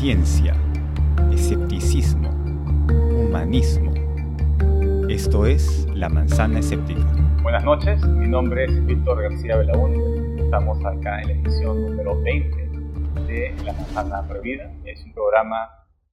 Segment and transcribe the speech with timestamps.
[0.00, 0.56] ciencia,
[1.30, 2.30] escepticismo,
[3.20, 3.92] humanismo.
[5.10, 7.04] Esto es La Manzana Escéptica.
[7.42, 10.40] Buenas noches, mi nombre es Víctor García Belaún.
[10.40, 14.72] Estamos acá en la edición número 20 de La Manzana Prohibida.
[14.86, 15.68] Es un programa,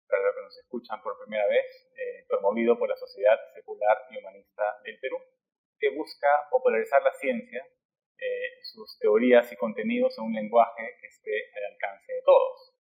[0.09, 4.17] para los que nos escuchan por primera vez, eh, promovido por la Sociedad Secular y
[4.17, 5.15] Humanista del Perú,
[5.79, 7.63] que busca popularizar la ciencia,
[8.17, 12.76] eh, sus teorías y contenidos en un lenguaje que esté al alcance de todos.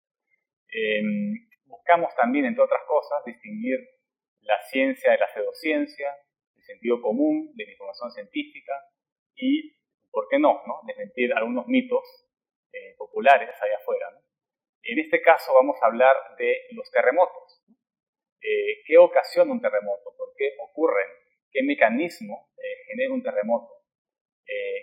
[0.76, 3.78] Em, buscamos también, entre otras cosas, distinguir
[4.40, 6.10] la ciencia de la pseudociencia,
[6.56, 8.72] el sentido común de la información científica
[9.36, 9.76] y,
[10.10, 10.80] ¿por qué no?, ¿no?
[10.84, 12.02] desmentir algunos mitos
[12.72, 14.18] eh, populares allá afuera.
[14.82, 17.62] En este caso vamos a hablar de los terremotos.
[18.40, 20.12] Eh, ¿Qué ocasiona un terremoto?
[20.18, 21.06] ¿Por qué ocurren?
[21.52, 23.70] ¿Qué mecanismo eh, genera un terremoto?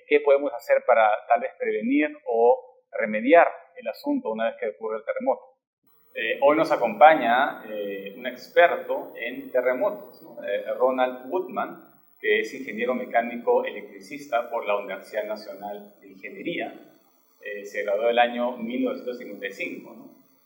[0.08, 4.98] ¿Qué podemos hacer para tal vez prevenir o remediar el asunto una vez que ocurre
[4.98, 5.51] el terremoto?
[6.14, 11.86] Eh, hoy nos acompaña eh, un experto en terremotos, eh, Ronald Woodman,
[12.20, 16.74] que es ingeniero mecánico electricista por la Universidad Nacional de Ingeniería.
[17.64, 19.96] se graduó el año 1955.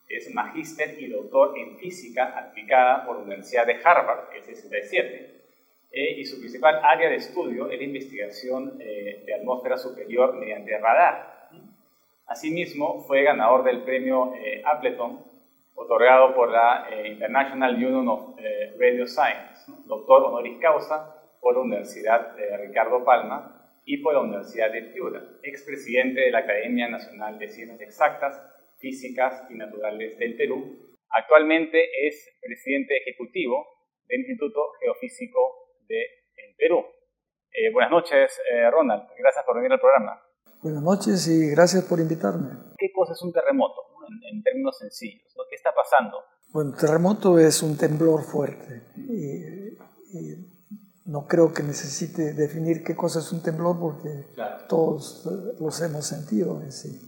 [0.07, 5.31] Es magíster y doctor en física aplicada por la Universidad de Harvard, el 67.
[5.91, 11.49] y su principal área de estudio es la investigación de atmósfera superior mediante radar.
[12.27, 15.34] Asimismo, fue ganador del premio Appleton
[15.75, 21.61] otorgado por la eh, International Union of eh, Radio Science, doctor honoris causa por la
[21.61, 27.37] Universidad de Ricardo Palma y por la Universidad de Piura, expresidente de la Academia Nacional
[27.37, 28.41] de Ciencias Exactas,
[28.79, 30.95] Físicas y Naturales del Perú.
[31.09, 33.65] Actualmente es presidente ejecutivo
[34.07, 35.39] del Instituto Geofísico
[35.87, 36.83] del Perú.
[37.51, 39.03] Eh, buenas noches, Ronald.
[39.17, 40.21] Gracias por venir al programa.
[40.61, 42.49] Buenas noches y gracias por invitarme.
[42.77, 43.94] ¿Qué cosa es un terremoto?
[44.07, 45.33] En, términos sencillos.
[45.49, 46.23] ¿Qué está pasando?
[46.51, 49.75] Bueno, terremoto es un temblor fuerte y,
[51.05, 54.25] no creo que necesite definir qué cosa es un temblor porque
[54.67, 55.23] todos
[55.59, 56.99] los hemos sentido en sí.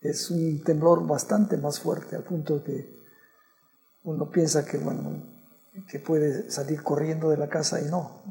[0.00, 2.96] Es un temblor bastante más fuerte al punto que
[4.04, 5.22] uno piensa que, bueno,
[5.88, 8.22] que puede salir corriendo de la casa y no.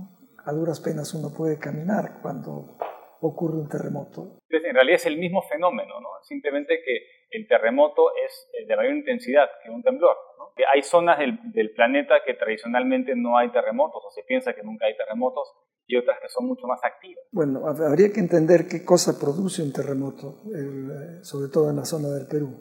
[0.44, 2.78] A duras penas uno puede caminar cuando
[3.22, 4.40] ocurre un terremoto.
[4.50, 6.10] En realidad es el mismo fenómeno, ¿no?
[6.24, 10.16] simplemente que el terremoto es eh, de mayor intensidad que un temblor.
[10.56, 14.86] Que hay zonas del, planeta que tradicionalmente no hay terremotos o se piensa que nunca
[14.86, 15.48] hay terremotos
[15.88, 17.24] y otras que son mucho más activas.
[17.32, 22.10] Bueno, habría que entender qué cosa produce un terremoto, eh, sobre todo en la zona
[22.10, 22.54] del Perú.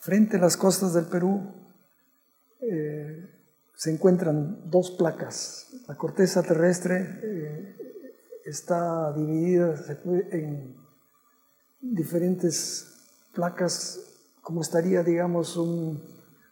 [0.00, 1.40] frente a las costas del Perú
[2.60, 3.28] eh,
[3.74, 5.84] se encuentran dos placas.
[5.88, 7.00] La corteza terrestre
[8.44, 9.74] está dividida
[10.32, 10.85] en
[11.92, 12.86] diferentes
[13.34, 14.00] placas,
[14.42, 16.02] como estaría, digamos, un,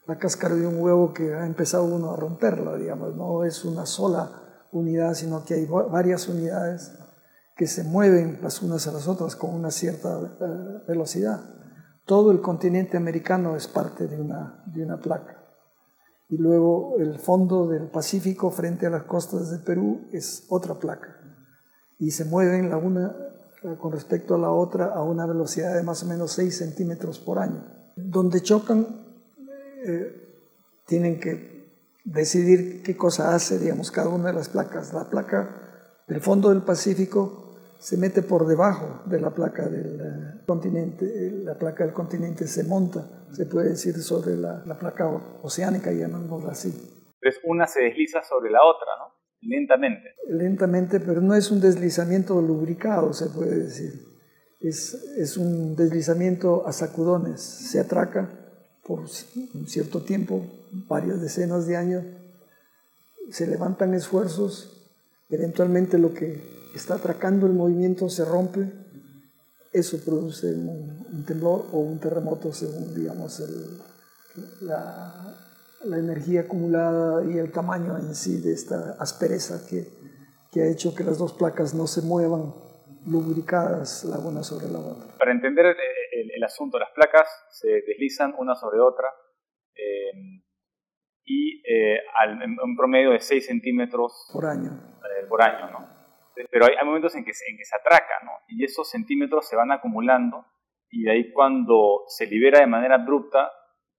[0.07, 3.87] la cáscara de un huevo que ha empezado uno a romperla, digamos, no es una
[3.87, 4.31] sola
[4.73, 6.93] unidad, sino que hay varias unidades
[7.57, 11.41] que se mueven las unas a las otras con una cierta eh, velocidad.
[12.05, 15.41] Todo el continente americano es parte de una, de una placa.
[16.29, 21.17] Y luego el fondo del Pacífico frente a las costas del Perú es otra placa.
[21.99, 23.15] Y se mueven la una
[23.79, 27.39] con respecto a la otra a una velocidad de más o menos 6 centímetros por
[27.39, 27.65] año.
[27.97, 28.87] Donde chocan,
[29.87, 30.25] eh,
[30.87, 31.55] tienen que
[32.05, 34.93] decidir qué cosa hace, digamos, cada una de las placas.
[34.93, 40.45] La placa del fondo del Pacífico se mete por debajo de la placa del eh,
[40.47, 45.09] continente, eh, la placa del continente se monta, se puede decir, sobre la, la placa
[45.43, 46.69] oceánica, llamémosla así.
[47.21, 49.24] Entonces una se desliza sobre la otra, ¿no?
[49.47, 50.11] Lentamente.
[50.29, 53.93] Lentamente, pero no es un deslizamiento lubricado, se puede decir.
[54.61, 57.41] Es, es un deslizamiento a sacudones.
[57.41, 58.31] Se atraca
[58.87, 60.47] por un cierto tiempo,
[60.89, 62.05] varias decenas de años,
[63.31, 64.93] se levantan esfuerzos,
[65.31, 66.43] eventualmente lo que
[66.75, 68.71] está atracando el movimiento se rompe,
[69.73, 73.79] eso produce un, temblor o un terremoto según, digamos, el,
[74.61, 75.37] la,
[75.85, 79.87] la energía acumulada y el tamaño en sí de esta aspereza que,
[80.53, 82.55] que ha hecho que las dos placas no se muevan
[83.07, 85.19] lubricadas la una sobre la otra.
[85.19, 89.09] Para entender el, el, asunto, las placas se deslizan una sobre otra
[89.75, 90.13] eh,
[91.25, 94.71] y eh, al, en un promedio de 6 centímetros por año.
[95.03, 95.95] Eh, por año, ¿no?
[96.51, 98.33] Pero hay, hay momentos en que, en que se atraca, ¿no?
[98.49, 100.47] Y esos centímetros se van acumulando
[100.91, 103.51] y de ahí cuando se libera de manera abrupta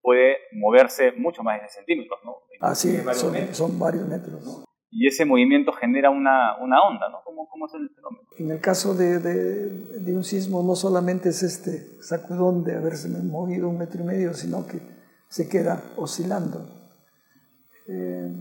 [0.06, 2.36] puede moverse mucho más de centímetros, ¿no?
[2.62, 4.46] Así son, son, varios metros.
[4.46, 4.66] ¿no?
[4.98, 7.20] y ese movimiento genera una, una onda, ¿no?
[7.26, 8.24] ¿Cómo, ¿Cómo, es el fenómeno?
[8.38, 9.70] En el caso de, de,
[10.00, 14.34] de, un sismo no solamente es este sacudón de haberse movido un metro y medio,
[14.34, 14.80] sino que
[15.28, 16.66] se queda oscilando.
[17.90, 18.32] Eh,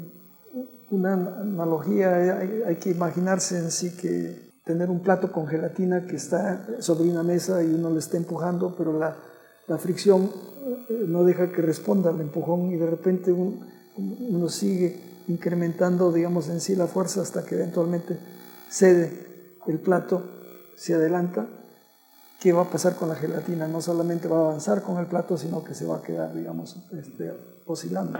[0.92, 6.14] una analogía, hay, hay, que imaginarse en sí que tener un plato con gelatina que
[6.14, 9.16] está sobre una mesa y uno le está empujando, pero la,
[9.66, 10.30] la fricción
[10.88, 13.64] eh, no deja que responda al empujón y de repente un,
[13.96, 14.96] uno sigue
[15.28, 18.18] incrementando, digamos, en sí la fuerza hasta que eventualmente
[18.68, 20.22] cede el plato,
[20.76, 21.46] se adelanta.
[22.42, 23.66] ¿Qué va a pasar con la gelatina?
[23.66, 26.76] No solamente va a avanzar con el plato, sino que se va a quedar, digamos,
[26.92, 27.32] este,
[27.64, 28.18] oscilando.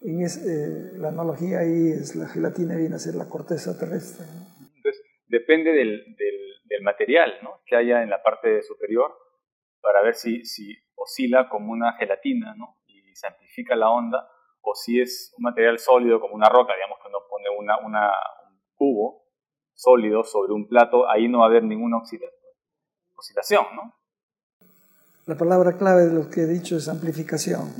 [0.00, 4.26] En eh, la analogía ahí es la gelatina viene a ser la corteza terrestre.
[4.58, 7.60] Entonces, depende del, del, material ¿no?
[7.64, 9.12] que haya en la parte superior
[9.84, 10.42] para ver si,
[10.96, 12.78] oscila como una gelatina ¿no?
[12.86, 14.26] y se amplifica la onda
[14.62, 18.60] o si es un material sólido como una roca, digamos que uno pone una, un
[18.74, 19.26] cubo
[19.74, 23.94] sólido sobre un plato, ahí no va a haber ninguna oscilación, ¿no?
[25.26, 27.72] La palabra clave de lo que he dicho es amplificación.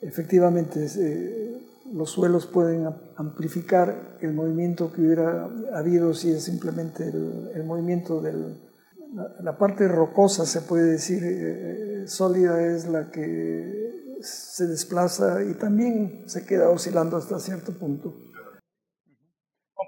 [0.00, 1.60] Efectivamente, eh,
[1.92, 8.69] los suelos pueden amplificar el movimiento que hubiera habido si es simplemente el, movimiento del...
[9.12, 13.90] La, parte rocosa, se puede decir, eh, sólida es la que
[14.20, 18.14] se desplaza y también se queda oscilando hasta cierto punto.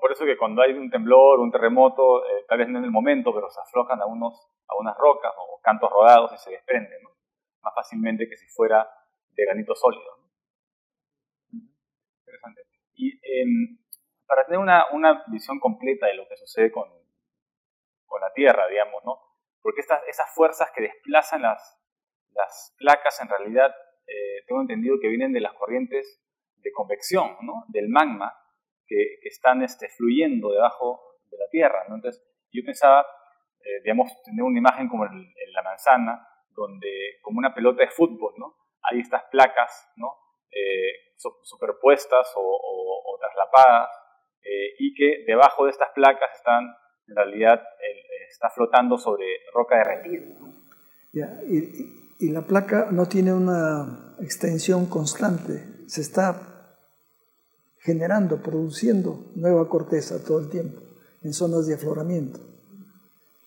[0.01, 2.91] por eso que cuando hay un temblor, un terremoto, eh, tal vez no en el
[2.91, 7.03] momento, pero se aflojan a, a unas rocas o cantos rodados y se desprenden,
[7.63, 8.89] más fácilmente que si fuera
[9.37, 10.19] de granito sólido.
[11.53, 12.63] Interesante.
[12.95, 13.79] Y em,
[14.27, 16.89] para tener una, una, visión completa de lo que sucede con,
[18.13, 19.19] con la Tierra, digamos, ¿no?
[19.63, 21.79] Porque estas, esas fuerzas que desplazan las,
[22.79, 23.75] placas en realidad
[24.07, 26.21] eh, tengo entendido que vienen de las corrientes
[26.57, 27.65] de convección, ¿no?
[27.69, 28.35] del magma,
[28.87, 31.85] que, están este, fluyendo debajo de la Tierra.
[31.87, 33.07] Entonces, yo pensaba,
[33.61, 38.33] eh, digamos, tener una imagen como en, la manzana, donde como una pelota de fútbol,
[38.39, 38.57] ¿no?
[38.83, 40.17] hay estas placas ¿no?
[40.51, 41.13] Eh,
[41.43, 43.91] superpuestas o, traslapadas,
[44.79, 46.75] y que debajo de estas placas están,
[47.13, 47.61] en realidad,
[48.31, 50.25] está flotando sobre roca derretida.
[52.19, 56.41] Y la placa no tiene una extensión constante, se está
[57.81, 60.81] generando, produciendo nueva corteza todo el tiempo
[61.23, 62.41] en zonas de afloramiento.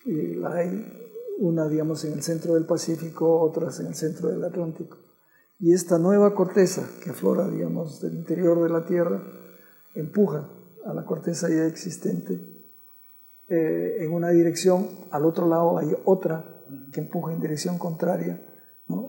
[0.05, 1.09] Y hay
[1.39, 4.97] una, digamos, en el centro del Pacífico, otras en el centro del Atlántico.
[5.59, 9.23] Y esta nueva corteza que aflora, digamos, del interior de la Tierra,
[9.95, 10.47] empuja
[10.85, 12.54] a la corteza ya existente
[13.47, 16.43] eh, en una dirección, al otro lado hay otra
[16.91, 18.41] que empuja en dirección contraria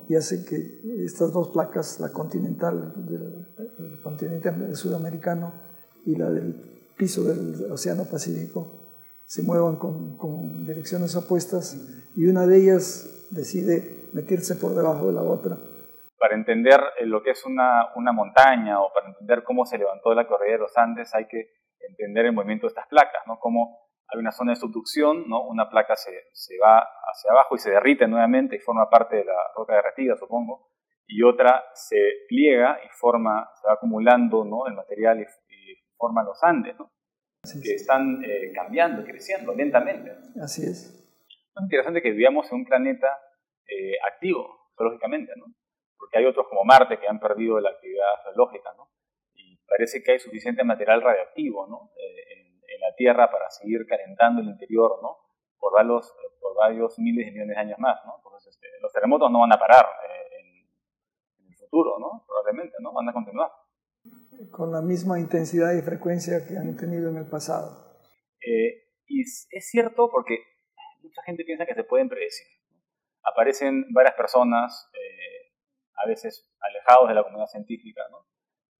[0.08, 5.52] y hace que estas dos placas, la continental del continente sudamericano
[6.04, 6.54] y la del
[6.96, 8.86] piso del Océano Pacífico,
[9.26, 11.76] se muevan con, con, direcciones opuestas
[12.14, 15.58] y una de ellas decide meterse por debajo de la otra.
[16.18, 20.14] Para entender eh, lo que es una, una montaña o para entender cómo se levantó
[20.14, 21.50] la cordillera de los Andes hay que
[21.88, 23.38] entender el movimiento de estas placas, ¿no?
[23.40, 25.42] Cómo hay una zona de subducción, ¿no?
[25.46, 29.24] una placa se, se, va hacia abajo y se derrite nuevamente y forma parte de
[29.24, 30.70] la roca derretida, supongo,
[31.06, 31.96] y otra se
[32.28, 34.66] pliega y forma, se va acumulando ¿no?
[34.66, 36.92] el material y, y forma los Andes, ¿no?
[37.62, 40.12] que están eh, cambiando, creciendo lentamente.
[40.42, 40.92] Así es.
[41.28, 43.08] Es interesante que vivamos en un planeta
[43.66, 45.46] eh, activo, geológicamente, ¿no?
[45.96, 48.90] porque hay otros como Marte que han perdido la actividad geológica, ¿no?
[49.34, 51.90] y parece que hay suficiente material radiactivo ¿no?
[51.96, 52.45] Eh,
[52.76, 55.18] en la Tierra para seguir calentando el interior, ¿no?
[55.58, 58.14] Por varios, por varios miles de millones de años más, ¿no?
[58.16, 60.40] Entonces, este, los terremotos no van a parar eh,
[61.40, 62.24] en, el futuro, ¿no?
[62.26, 62.92] Probablemente, ¿no?
[62.92, 63.50] Van a continuar.
[64.50, 67.98] Con la misma intensidad y frecuencia que han tenido en el pasado.
[68.40, 70.38] Eh, y es cierto porque
[71.02, 72.46] mucha gente piensa que se pueden predecir.
[73.22, 75.52] Aparecen varias personas, eh,
[75.94, 78.26] a veces alejados de la comunidad científica, ¿no?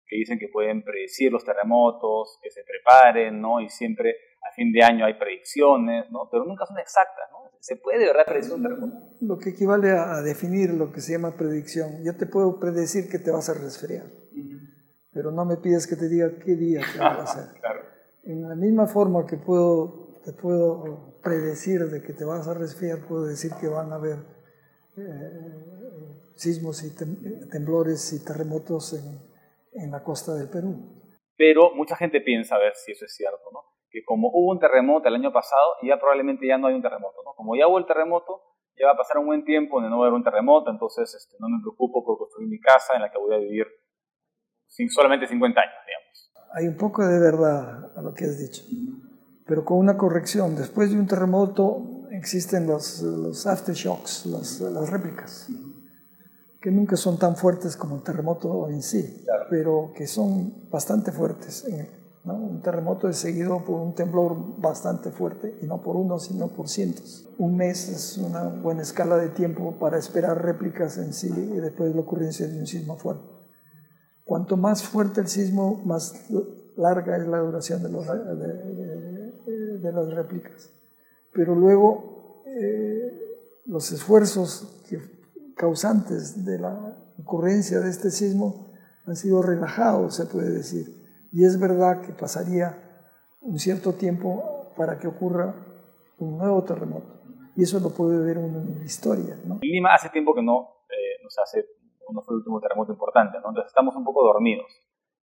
[0.06, 3.60] Que dicen que pueden predecir los terremotos, que se preparen, ¿no?
[3.60, 4.16] Y siempre
[4.48, 6.28] a fin de año hay predicciones, ¿no?
[6.30, 7.38] Pero nunca son exactas, ¿no?
[7.60, 8.94] ¿Se puede de verdad predecir un terremoto?
[9.20, 12.04] Lo que equivale a definir lo que se llama predicción.
[12.04, 14.06] Yo te puedo predecir que te vas a resfriar,
[15.12, 17.58] pero no me pides que te diga qué día te va a hacer.
[17.60, 17.80] claro.
[18.22, 23.00] En la misma forma que puedo, te puedo predecir de que te vas a resfriar,
[23.06, 24.18] puedo decir que van a haber
[24.96, 26.90] eh, sismos y
[27.50, 29.18] temblores y terremotos en
[29.76, 31.02] en la costa del Perú.
[31.37, 33.76] Pero mucha gente piensa, a ver si eso es cierto, ¿no?
[33.90, 37.23] que como hubo un terremoto el año pasado, ya probablemente ya no hay un terremoto.
[37.25, 37.35] ¿no?
[37.35, 38.42] Como ya hubo el terremoto,
[38.78, 41.14] ya va a pasar un buen tiempo donde no va a haber un terremoto, entonces
[41.14, 43.66] este, no me preocupo por construir mi casa en la que voy a vivir
[44.66, 46.33] sin solamente 50 años, digamos.
[46.54, 48.62] Hay un poco de verdad a lo que has dicho,
[49.47, 50.56] pero con una corrección.
[50.56, 55.49] Después de un terremoto existen los, los aftershocks, las, las réplicas,
[56.66, 61.64] que nunca son tan fuertes como el terremoto en sí, pero que son bastante fuertes.
[62.25, 66.68] Un terremoto es seguido por un temblor bastante fuerte, y no por uno, sino por
[66.68, 67.28] cientos.
[67.38, 71.94] Un mes es una buena escala de tiempo para esperar réplicas en sí y después
[71.94, 73.28] la ocurrencia de un sismo fuerte.
[74.25, 76.16] Cuanto más fuerte el sismo, más
[76.76, 78.04] larga es la duración de, los,
[79.82, 80.73] de, las réplicas.
[81.32, 83.20] Pero luego eh,
[83.66, 84.82] los esfuerzos
[85.56, 88.72] causantes de la ocurrencia de este sismo
[89.06, 92.72] han sido relajados, se puede decir y es verdad que pasaría
[93.42, 95.54] un cierto tiempo para que ocurra
[96.18, 97.20] un nuevo terremoto.
[97.54, 99.36] Y eso lo puede ver uno en la historia.
[99.44, 99.58] ¿no?
[99.60, 101.66] Lima hace tiempo que no eh, hace,
[102.10, 103.50] no fue el último terremoto importante, ¿no?
[103.50, 104.66] entonces estamos un poco dormidos.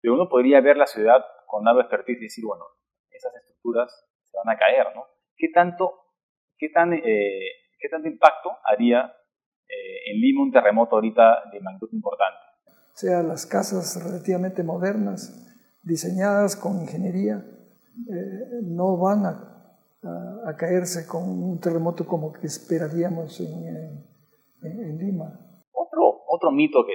[0.00, 2.64] Pero uno podría ver la ciudad con algo expertise y decir, bueno,
[3.10, 3.92] esas estructuras
[4.24, 5.04] se van a caer, ¿no?
[5.36, 5.92] ¿Qué tanto,
[6.58, 9.12] qué tan, eh, qué tanto impacto haría
[9.70, 12.40] eh, en Lima un terremoto ahorita de magnitud importante?
[12.66, 15.46] O sea, las casas relativamente modernas
[15.82, 17.44] diseñadas con ingeniería
[18.08, 19.50] eh, no van a,
[20.46, 24.04] a, caerse con un terremoto como que esperaríamos en,
[24.62, 25.38] en, Lima.
[25.72, 26.94] Otro, otro mito que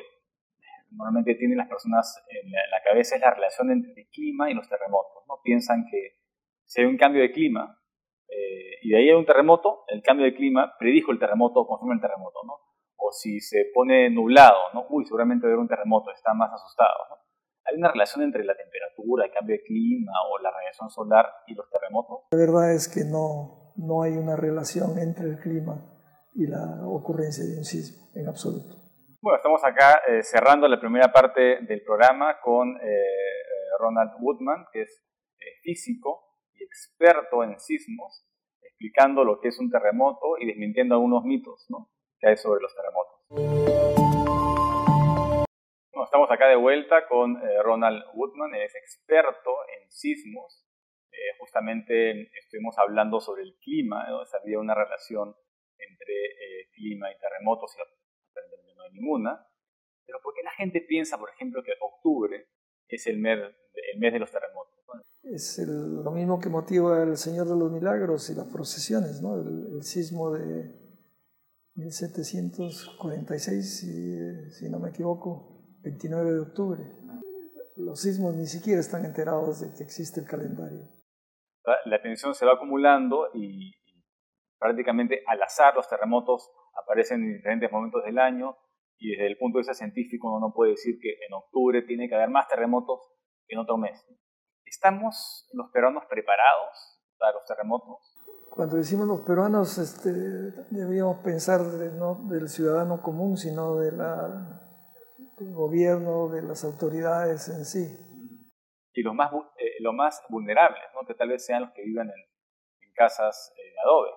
[0.92, 4.68] normalmente tienen las personas en la, cabeza es la relación entre el clima y los
[4.70, 5.24] terremotos.
[5.28, 5.40] ¿no?
[5.44, 6.20] Piensan que
[6.66, 7.80] si hay un cambio de clima
[8.28, 11.68] eh, y de ahí hay un terremoto, el cambio de clima predijo el terremoto o
[11.68, 12.40] confirma el terremoto.
[12.46, 12.54] ¿no?
[12.98, 14.86] O si se pone nublado, ¿no?
[14.90, 16.96] uy, seguramente va a haber un terremoto, está más asustado.
[17.10, 17.16] ¿no?
[17.66, 21.56] ¿Hay una relación entre la temperatura, el cambio de clima o la radiación solar y
[21.56, 22.20] los terremotos?
[22.32, 25.82] La verdad es que no, no hay una relación entre el clima
[26.34, 28.76] y la ocurrencia de un sismo en absoluto.
[29.22, 34.66] Bueno, estamos acá eh, cerrando la primera parte del programa con eh, eh, Ronald Woodman,
[34.72, 35.02] que es
[35.64, 36.25] físico
[36.56, 38.26] y experto en sismos,
[38.62, 41.90] explicando lo que es un terremoto y desmintiendo algunos mitos ¿no?
[42.20, 43.76] que hay sobre los terremotos
[46.06, 50.66] estamos acá de vuelta con eh, Ronald Woodman, él es experto en sismos.
[51.12, 54.22] Eh, justamente estuvimos hablando sobre el clima, ¿no?
[54.42, 55.36] había una relación
[55.78, 59.46] entre eh, clima y terremotos y no hay ninguna.
[60.06, 62.48] Pero ¿por qué la gente piensa, por ejemplo, que octubre
[62.88, 63.40] es el mes,
[63.94, 64.75] el mes de los terremotos?
[65.32, 69.36] Es lo mismo que motiva el Señor de los Milagros y las procesiones, ¿no?
[69.36, 70.72] el, sismo de
[71.74, 76.84] 1746, si, si no me equivoco, 29 de octubre.
[77.78, 80.88] Los sismos ni siquiera están enterados de que existe el calendario.
[81.86, 83.72] La tensión se va acumulando y,
[84.60, 86.52] prácticamente al azar los terremotos
[86.84, 88.56] aparecen en diferentes momentos del año
[88.98, 92.08] y desde el punto de vista científico uno no puede decir que en octubre tiene
[92.08, 93.02] que haber más terremotos
[93.48, 94.06] que en otro mes.
[94.66, 98.16] ¿Estamos los peruanos preparados para los terremotos?
[98.50, 100.12] Cuando decimos los peruanos, este,
[100.70, 104.62] deberíamos pensar no del ciudadano común, sino de la
[105.38, 108.00] del gobierno, de las autoridades en sí.
[108.94, 111.06] Y los más, eh, más vulnerables, ¿no?
[111.06, 114.10] que tal vez sean los que vivan en, casas eh, de adobe.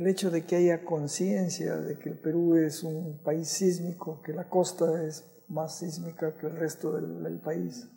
[0.00, 4.34] El hecho de que haya conciencia de que el Perú es un país sísmico, que
[4.34, 7.88] la costa es más sísmica que el resto del, país,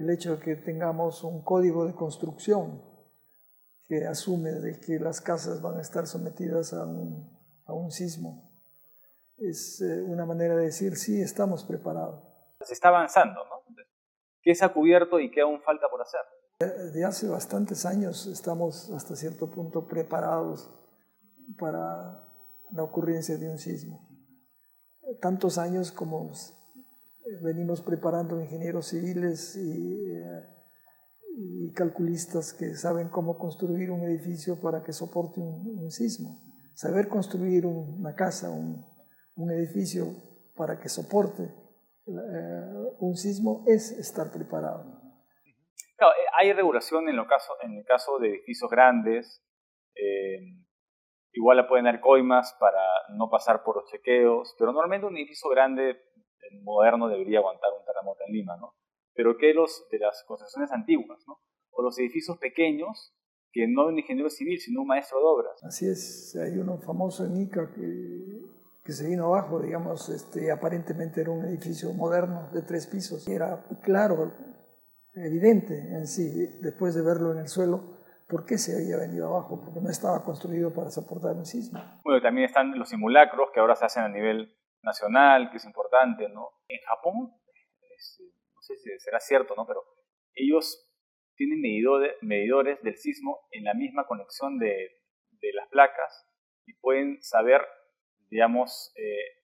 [0.00, 2.82] el hecho de que tengamos un código de construcción
[3.86, 8.50] que asume de que las casas van a estar sometidas a un, a un sismo,
[9.36, 12.24] es eh, una manera de decir, sí, estamos preparados.
[12.60, 13.60] Se está avanzando, ¿no?
[14.42, 16.20] ¿Qué se ha cubierto y qué aún falta por hacer?
[16.92, 20.70] De hace bastantes años estamos hasta cierto punto preparados
[21.58, 22.26] para
[22.70, 24.08] la ocurrencia de un sismo.
[25.20, 26.32] Tantos años como
[27.42, 30.46] venimos preparando ingenieros civiles y, eh,
[31.36, 36.42] y calculistas que saben cómo construir un edificio para que soporte un, un sismo.
[36.74, 38.84] Saber construir una casa, un,
[39.36, 40.06] un edificio
[40.56, 44.84] para que soporte eh, un sismo es estar preparado.
[45.98, 46.04] Eh,
[46.38, 49.44] hay regulación en, lo caso, en el caso de edificios grandes,
[49.94, 50.38] eh,
[51.32, 52.82] igual le pueden dar coimas para
[53.16, 56.00] no pasar por los chequeos, pero normalmente un edificio grande,
[56.62, 58.74] moderno, debería aguantar un terremoto en Lima, ¿no?
[59.14, 61.38] Pero que los de las construcciones antiguas, ¿no?
[61.70, 63.14] O los edificios pequeños,
[63.52, 65.64] que no un ingeniero civil, sino un maestro de obras.
[65.64, 71.20] Así es, hay uno famoso en Ica que que se vino abajo, digamos, este, aparentemente
[71.20, 73.28] era un edificio moderno de tres pisos.
[73.28, 74.32] Y era claro,
[75.14, 79.60] evidente en sí, después de verlo en el suelo, por qué se había venido abajo,
[79.60, 81.80] porque no estaba construido para soportar un sismo.
[82.04, 86.28] Bueno, también están los simulacros que ahora se hacen a nivel nacional, que es importante,
[86.28, 86.50] ¿no?
[86.68, 87.34] En Japón,
[87.96, 89.66] este, no sé si será cierto, ¿no?
[89.66, 89.82] Pero
[90.34, 90.90] ellos
[91.36, 94.96] tienen medidores, del sismo en la misma conexión de,
[95.54, 96.26] las placas
[96.66, 97.62] y pueden saber,
[98.28, 99.40] digamos, eh,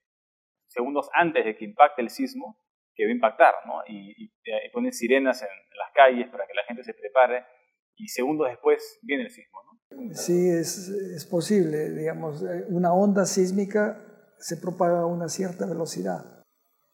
[0.67, 2.61] segundos antes de que impacte el sismo,
[2.95, 3.83] que va a impactar, ¿no?
[3.89, 4.31] Y,
[4.73, 7.45] ponen sirenas en, las calles para que la gente se prepare
[7.97, 10.15] y segundos después viene el sismo, ¿no?
[10.15, 14.06] Sí, es, es posible, digamos, una onda sísmica
[14.39, 16.45] se propaga a una cierta velocidad.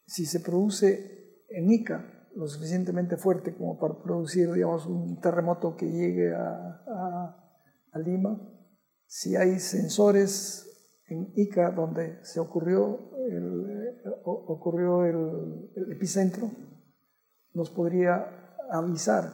[0.06, 5.90] Si se produce en Ica, lo suficientemente fuerte como para producir, digamos, un terremoto que
[5.90, 7.38] llegue a,
[7.94, 8.40] Lima.
[9.06, 10.66] Si hay sensores
[11.08, 14.00] en Ica donde se ocurrió el,
[15.76, 16.50] el, epicentro,
[17.52, 19.30] nos podría avisar,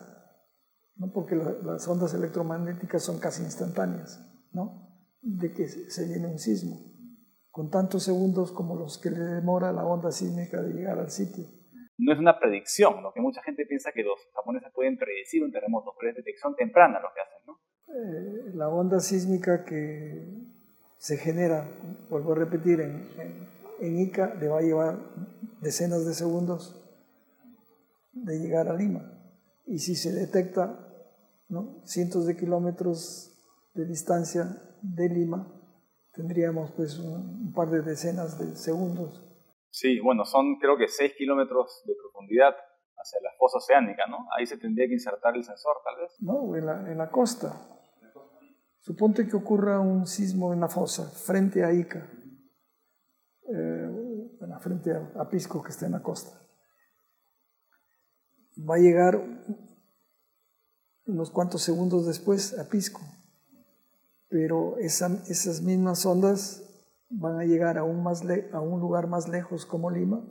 [0.97, 1.13] ¿no?
[1.13, 4.21] porque las ondas electromagnéticas son casi instantáneas,
[4.53, 4.89] ¿no?
[5.23, 6.81] de que se viene un sismo,
[7.59, 11.45] con tantos segundos como los que le demora la onda sísmica de llegar al sitio
[11.99, 15.51] no es una predicción, lo que mucha gente piensa que los japoneses pueden predecir un
[15.51, 17.59] terremoto, pero es detección temprana lo que hacen, ¿no?
[17.89, 20.47] Eh, la onda sísmica que
[20.97, 21.69] se genera,
[22.09, 23.09] vuelvo a repetir, en,
[23.81, 24.99] en, Ica le va a llevar
[25.61, 26.85] decenas de segundos
[28.13, 29.13] de llegar a Lima.
[29.67, 30.89] Y si se detecta
[31.49, 31.83] ¿no?
[31.85, 33.33] cientos de kilómetros
[33.75, 35.58] de distancia de Lima,
[36.19, 39.25] tendríamos pues un par de decenas de segundos
[39.71, 42.55] Sí, bueno, son creo que 6 kilómetros de profundidad
[42.97, 44.27] hacia la fosa oceánica, ¿no?
[44.37, 46.17] Ahí se tendría que insertar el sensor, tal vez.
[46.21, 47.55] No, en la, en la costa.
[48.81, 52.11] Suponte que ocurra un sismo en la fosa, frente a Ica,
[53.55, 53.89] eh,
[54.61, 56.37] frente a, Pisco, que está en la costa.
[58.59, 59.23] Va a llegar
[61.07, 63.01] unos cuantos segundos después a Pisco,
[64.29, 66.65] pero esas mismas ondas
[67.11, 70.23] van a llegar a un, más a un lugar más lejos como Lima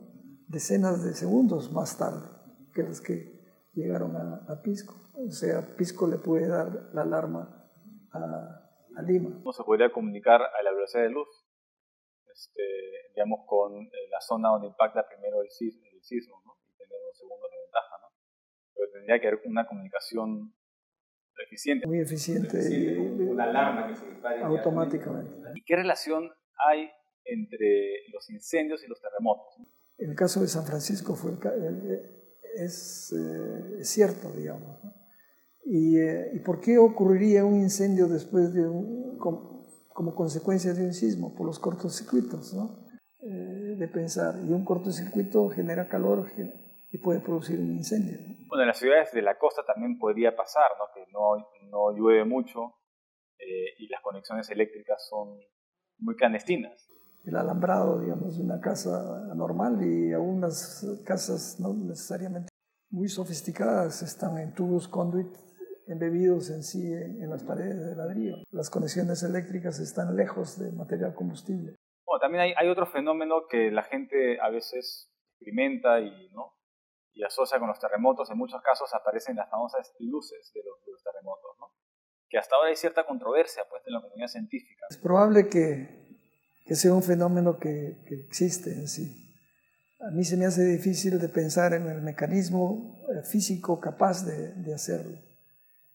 [0.48, 2.26] decenas de segundos más tarde
[2.74, 3.38] que los que
[3.74, 4.96] llegaron a, Pisco.
[5.14, 7.70] O sea, Pisco le puede dar la alarma
[8.12, 9.30] a, Lima.
[9.30, 11.28] ¿Cómo se podría comunicar a la velocidad de luz?
[12.34, 12.64] Este,
[13.14, 16.58] digamos, con eh, la zona donde impacta primero el sismo, el sismo ¿no?
[16.66, 17.96] y tener unos segundos de ventaja.
[18.02, 18.08] ¿no?
[18.74, 20.54] Pero tendría que haber una comunicación
[21.44, 21.88] eficiente.
[21.88, 22.98] Muy eficiente.
[23.20, 25.34] una alarma que se dispare automáticamente.
[25.56, 26.30] ¿Y qué relación
[26.70, 26.90] hay
[27.28, 29.54] entre los incendios y los terremotos.
[29.98, 31.32] En el caso de San Francisco fue,
[32.56, 34.80] es, eh, es, cierto, digamos.
[35.66, 40.94] ¿Y, eh, ¿Y, por qué ocurriría un incendio después de un, como, consecuencia de un
[40.94, 41.36] sismo?
[41.36, 42.88] Por los cortocircuitos, ¿no?
[43.22, 44.36] Eh, de pensar.
[44.46, 46.30] Y un cortocircuito genera calor
[46.90, 48.18] y puede producir un incendio.
[48.48, 50.86] Bueno, en las ciudades de la costa también podría pasar, ¿no?
[50.94, 51.36] Que no,
[51.70, 52.74] no llueve mucho
[53.78, 55.40] y las conexiones eléctricas son
[56.00, 56.88] muy clandestinas.
[57.26, 62.50] El alambrado, digamos, de una casa normal y las casas no necesariamente
[62.90, 65.28] muy sofisticadas están en tubos conduit
[65.88, 68.36] embebidos en sí en, las paredes de ladrillo.
[68.52, 71.76] Las conexiones eléctricas están lejos de material combustible.
[72.06, 76.57] Bueno, también hay, hay otro fenómeno que la gente a veces experimenta y, ¿no?
[77.18, 78.30] Y asocia con los terremotos.
[78.30, 81.56] En muchos casos aparecen las famosas luces de los, terremotos.
[81.60, 81.68] ¿no?
[82.30, 84.86] que hasta ahora hay cierta controversia pues, en la comunidad científica.
[84.90, 86.20] Es probable que,
[86.66, 89.34] que sea un fenómeno que, que, existe en sí.
[90.00, 94.54] A mí se me hace difícil de pensar en el mecanismo eh, físico capaz de,
[94.54, 95.18] de hacerlo.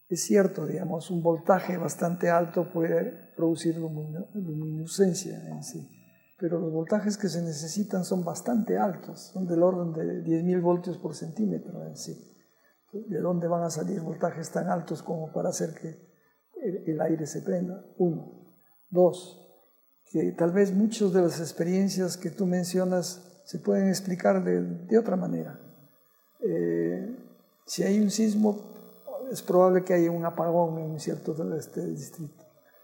[0.09, 6.02] Es cierto, digamos, un voltaje bastante alto puede producir luminiscencia en sí,
[6.43, 10.97] pero los voltajes que se necesitan son bastante altos, son del orden de 10.000 voltios
[10.97, 12.35] por centímetro en sí.
[12.91, 16.05] ¿De dónde van a salir voltajes tan altos como para hacer que
[16.85, 18.45] el, aire se prenda, uno.
[18.89, 19.39] Dos,
[20.11, 25.15] que tal vez muchas de las experiencias que tú mencionas se pueden explicar de, otra
[25.15, 25.57] manera.
[26.41, 27.19] Eh,
[27.65, 28.59] si hay un sismo,
[29.31, 32.42] es probable que haya un apagón en cierto este distrito.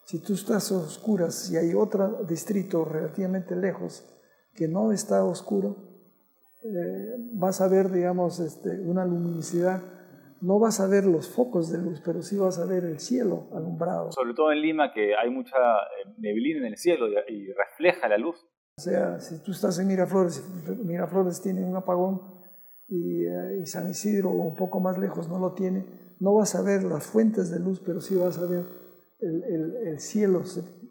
[0.10, 4.04] Si tú estás a oscuras y hay otro distrito relativamente lejos
[4.56, 5.76] que no está oscuro,
[6.64, 9.84] eh, vas a ver, digamos, este, una luminosidad
[10.42, 13.50] no vas a ver los focos de luz, pero sí vas a ver el cielo
[13.54, 14.12] alumbrado.
[14.12, 18.18] Sobre todo en Lima, que hay mucha eh, neblina en el cielo y refleja la
[18.18, 18.38] luz.
[18.80, 20.44] O sea, si tú estás en Miraflores,
[20.86, 22.20] Miraflores tiene un apagón
[22.88, 25.86] y, eh, San Isidro, un poco más lejos, no lo tiene,
[26.20, 28.89] no vas a ver las fuentes de luz, pero sí vas a ver
[29.20, 30.44] el, cielo,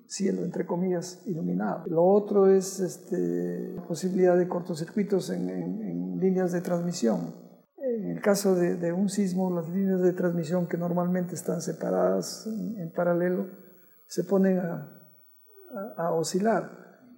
[0.07, 1.85] cielo, entre comillas, iluminado.
[1.87, 7.49] Lo otro es este, posibilidad de cortocircuitos en líneas de transmisión
[7.95, 12.91] en el caso de, un sismo, las líneas de transmisión que normalmente están separadas en,
[12.93, 13.47] paralelo
[14.07, 14.95] se ponen a,
[16.13, 16.71] oscilar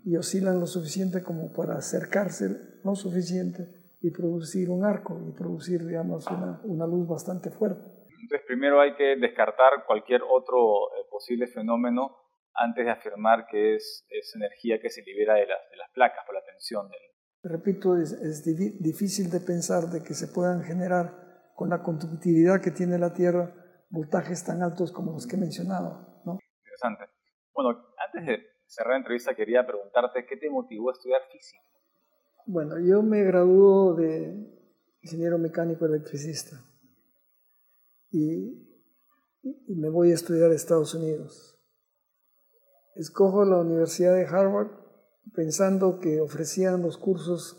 [0.04, 3.68] y oscilan lo suficiente como para acercarse lo suficiente
[4.00, 6.26] y producir un arco y producir, digamos,
[6.64, 7.99] una luz bastante fuerte.
[8.22, 12.16] Entonces, primero hay que descartar cualquier otro eh, posible fenómeno
[12.54, 16.24] antes de afirmar que es, es energía que se libera de las, de las placas
[16.26, 16.88] por la tensión.
[16.88, 17.50] Del...
[17.50, 18.44] Repito, es, es
[18.82, 23.54] difícil de pensar de que se puedan generar con la conductividad que tiene la Tierra
[23.88, 26.22] voltajes tan altos como los que he mencionado.
[26.24, 26.38] ¿no?
[26.58, 27.04] Interesante.
[27.54, 31.62] Bueno, antes de cerrar la entrevista quería preguntarte qué te motivó a estudiar física.
[32.46, 34.34] Bueno, yo me graduó de
[35.02, 36.56] ingeniero mecánico electricista
[38.10, 38.66] y,
[39.68, 41.58] me voy a estudiar a Estados Unidos.
[42.94, 44.68] Escojo la Universidad de Harvard
[45.34, 47.56] pensando que ofrecían los cursos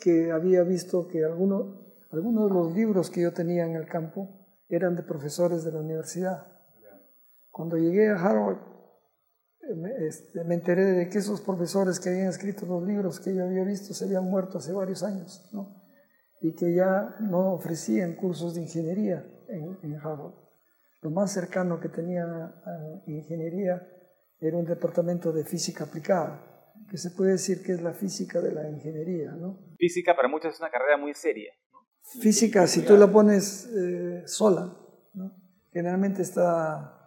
[0.00, 4.46] que había visto que algunos, algunos de los libros que yo tenía en el campo
[4.68, 6.46] eran de profesores de la universidad.
[7.50, 8.58] Cuando llegué a Harvard,
[9.76, 13.44] me, este, me, enteré de que esos profesores que habían escrito los libros que yo
[13.44, 15.83] había visto se habían muerto hace varios años, ¿no?
[16.44, 20.34] Y que ya no ofrecían cursos de ingeniería en, en Harvard.
[21.00, 23.82] Lo más cercano que tenía a ingeniería
[24.38, 28.52] era un departamento de física aplicada, que se puede decir que es la física de
[28.52, 29.32] la ingeniería.
[29.32, 29.58] ¿no?
[29.78, 31.52] Física para muchos es una carrera muy seria
[32.04, 34.76] física, si tú la pones eh, sola,
[35.72, 37.03] generalmente está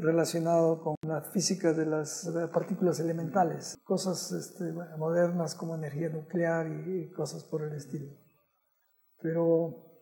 [0.00, 7.10] relacionado con la física de las partículas elementales, cosas este, modernas como energía nuclear y,
[7.10, 8.12] cosas por el estilo.
[9.20, 9.92] Pero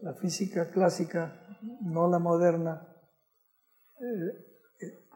[0.00, 2.88] la, física clásica, no la moderna,
[4.00, 4.46] eh,
[4.80, 5.08] eh,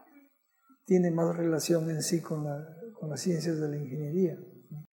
[0.84, 2.46] tiene más relación en sí con,
[2.94, 4.36] con las ciencias de la ingeniería.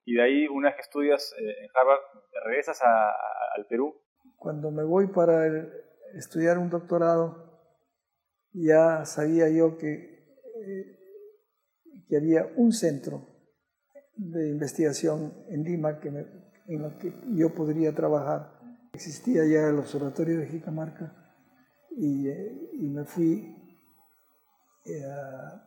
[0.06, 2.00] Y de ahí, una vez que estudias eh, en Harvard,
[2.46, 3.96] regresas al Perú.
[4.38, 5.48] Cuando me voy para
[6.13, 7.53] estudiar un doctorado,
[8.54, 11.00] ya sabía yo que, eh,
[12.08, 13.28] que había un centro
[14.16, 18.60] de investigación en Lima que en lo que yo podría trabajar.
[18.94, 21.13] Existía ya el Observatorio de Jicamarca
[21.98, 23.60] y, eh, y me fui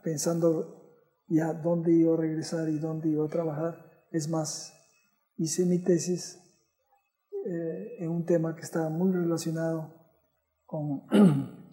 [0.02, 4.72] pensando ya dónde iba a regresar y dónde iba a trabajar es más,
[5.36, 6.38] hice mi tesis
[7.46, 9.94] eh, en un tema que estaba muy relacionado
[10.64, 11.02] con,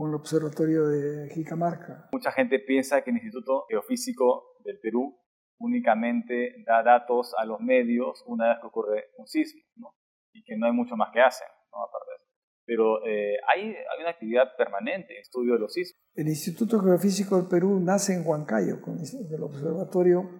[0.00, 2.08] con el observatorio de Jicamarca.
[2.10, 5.14] Mucha gente piensa que el Instituto Geofísico del Perú
[5.58, 9.94] únicamente da datos a los medios una vez que ocurre un sismo, ¿no?
[10.32, 11.82] y que no hay mucho más que hacen, ¿no?
[11.82, 12.32] aparte de eso.
[12.64, 16.00] Pero eh, hay, hay, una actividad permanente, estudio de los sismos.
[16.14, 20.30] El Instituto Geofísico del Perú nace en Huancayo, con el observatorio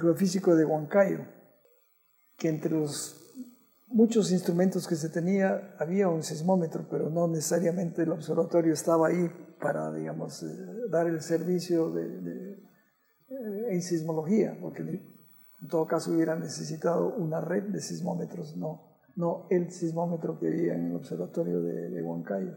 [0.00, 1.24] geofísico de Huancayo,
[2.36, 3.17] que entre los
[3.90, 9.30] muchos instrumentos que se tenía había un sismómetro, pero no necesariamente el observatorio estaba ahí
[9.60, 10.46] para, digamos, eh,
[10.90, 12.52] dar el servicio de,
[13.28, 19.46] eh, en sismología, porque en todo caso hubiera necesitado una red de sismómetros, no, no
[19.50, 22.56] el sismómetro que había en el observatorio de, de Huancayo.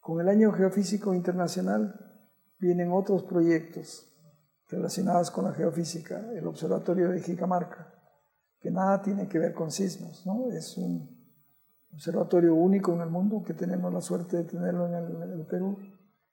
[0.00, 1.94] Con el Año Geofísico Internacional
[2.58, 4.06] vienen otros proyectos
[4.70, 7.92] relacionadas con la geofísica, el Observatorio de Jicamarca,
[8.60, 10.50] que nada tiene que ver con sismos, ¿no?
[10.50, 11.18] Es un
[11.92, 15.78] observatorio único en el mundo que tenemos la suerte de tenerlo en el, Perú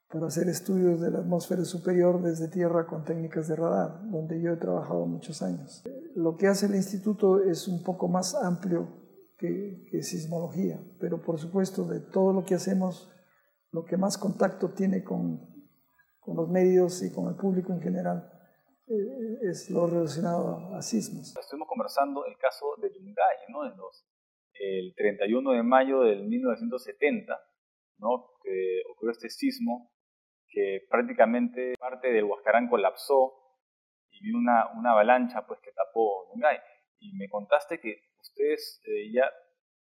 [0.10, 4.54] para hacer estudios de la atmósfera superior desde tierra con técnicas de radar, donde yo
[4.54, 5.84] he trabajado muchos años.
[6.16, 8.88] Lo que hace el instituto es un poco más amplio
[9.38, 13.10] que, que sismología, pero por supuesto de todo lo que hacemos,
[13.72, 15.58] lo que más contacto tiene con
[16.28, 18.30] con los medios y con el público en general
[18.88, 21.36] es lo relacionado a sismos.
[21.36, 23.66] Estuvimos conversando el caso de Yungay, ¿no?
[23.66, 24.08] En los,
[24.54, 27.38] el 31 de mayo del 1970,
[28.00, 28.32] ¿no?
[28.44, 29.92] que ocurrió este sismo
[30.48, 33.34] que prácticamente parte del Huascarán colapsó
[34.10, 36.58] y vino una, una avalancha pues, que tapó Yungay.
[37.00, 39.30] Y me contaste que ustedes eh, ya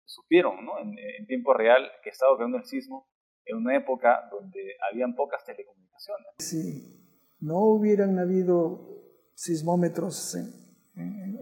[0.05, 0.79] supieron ¿no?
[0.79, 3.09] en, en, tiempo real que estaba ocurriendo el sismo
[3.45, 6.27] en una época donde habían pocas telecomunicaciones.
[6.37, 7.00] Si
[7.41, 8.87] no hubieran habido
[9.33, 10.61] sismómetros en,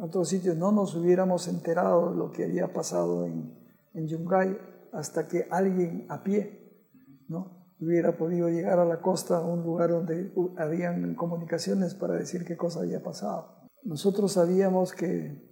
[0.01, 3.53] otros sitios, no nos hubiéramos enterado de lo que había pasado en,
[3.93, 4.57] en Yungay
[4.93, 6.87] hasta que alguien a pie
[7.27, 7.75] ¿no?
[7.81, 12.55] hubiera podido llegar a la costa, a un lugar donde habían comunicaciones para decir qué
[12.55, 13.67] cosa había pasado.
[13.83, 15.49] Nosotros sabíamos que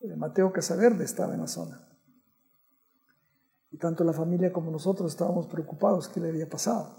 [0.00, 1.88] eh, Mateo Casaverde estaba en la zona
[3.70, 6.98] y tanto la familia como nosotros estábamos preocupados qué le había pasado.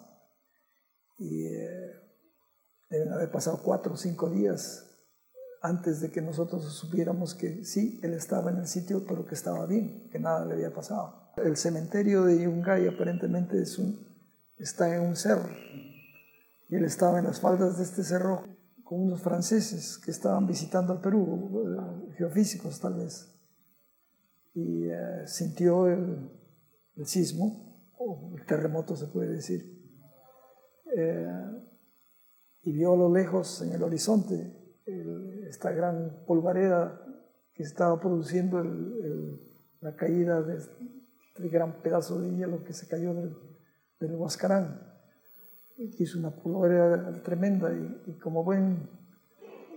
[1.17, 1.70] Y eh,
[2.91, 4.87] deben haber pasado cuatro o cinco días
[5.61, 9.65] antes de que nosotros supiéramos que sí, él estaba en el sitio, pero que estaba
[9.65, 11.31] bien, que nada le había pasado.
[11.37, 13.63] El cementerio de Yungay aparentemente
[14.57, 15.49] está en un cerro.
[16.67, 18.43] Y él estaba en las faldas de este cerro
[18.83, 23.27] con unos franceses que estaban visitando el Perú, eh, geofísicos tal vez.
[24.53, 26.29] y eh, sintió el,
[27.05, 29.61] sismo, o el terremoto se puede decir,
[30.95, 31.70] eh,
[32.63, 34.57] y vio a lo lejos en el horizonte
[35.47, 37.01] esta gran polvareda
[37.53, 38.63] que estaba produciendo
[39.81, 43.35] la caída de este gran pedazo de hielo que se cayó del,
[43.99, 44.91] del Huascarán,
[45.77, 48.89] hizo una polvareda tremenda y, como buen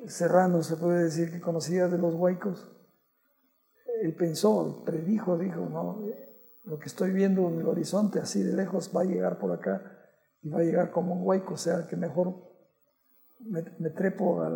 [0.06, 2.70] serrano se puede decir que conocía de los huaicos,
[4.02, 6.06] él pensó, predijo, dijo, no,
[6.64, 9.98] lo que estoy viendo en el horizonte así de lejos va a llegar por acá
[10.42, 12.53] y va a llegar como un huaico, o sea que mejor
[13.44, 14.50] me, trepo a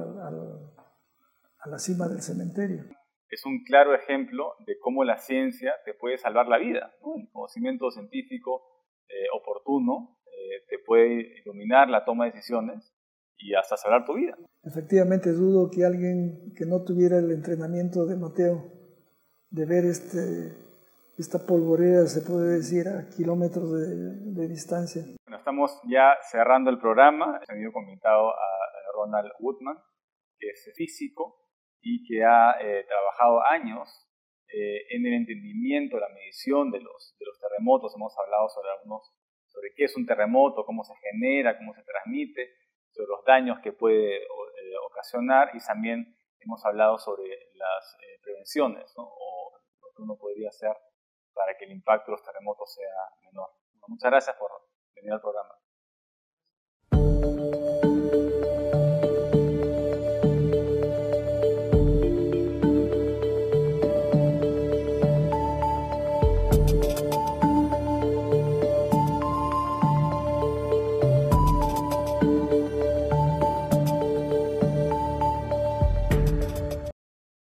[1.66, 2.84] la cima del cementerio.
[3.30, 6.94] Es un claro ejemplo de cómo la ciencia te puede salvar la vida.
[7.16, 8.62] El conocimiento científico
[9.08, 12.94] eh, oportuno eh, te puede iluminar la toma de decisiones
[13.36, 14.36] y hasta salvar tu vida.
[14.64, 18.72] Efectivamente, dudo que alguien que no tuviera el entrenamiento de Mateo,
[19.50, 20.52] de ver este,
[21.18, 25.02] esta polvoreda, se puede decir, a kilómetros de, distancia.
[25.26, 27.40] Bueno, estamos ya cerrando el programa.
[27.42, 28.57] He tenido comentado a
[28.98, 29.78] Ronald Woodman,
[30.38, 31.48] que es físico
[31.80, 33.88] y que ha eh, trabajado años
[34.52, 37.94] eh, en el entendimiento, la medición de los, de los terremotos.
[37.94, 39.14] Hemos hablado sobre algunos,
[39.46, 42.54] sobre qué es un terremoto, cómo se genera, cómo se transmite,
[42.90, 49.52] sobre los daños que puede eh, ocasionar y también hemos hablado sobre las prevenciones o
[49.82, 50.74] lo que uno podría hacer
[51.34, 53.50] para que el impacto de los terremotos sea menor.
[53.86, 54.50] Muchas gracias por
[54.94, 55.54] venir al programa.